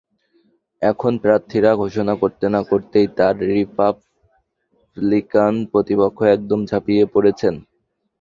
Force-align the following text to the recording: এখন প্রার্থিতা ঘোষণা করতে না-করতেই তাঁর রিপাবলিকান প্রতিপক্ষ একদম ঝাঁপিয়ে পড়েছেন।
এখন 0.81 1.11
প্রার্থিতা 1.23 1.71
ঘোষণা 1.75 2.13
করতে 2.21 2.45
না-করতেই 2.49 3.07
তাঁর 3.17 3.35
রিপাবলিকান 3.49 3.93
প্রতিপক্ষ 5.71 6.19
একদম 6.35 6.59
ঝাঁপিয়ে 6.65 7.03
পড়েছেন। 7.13 7.53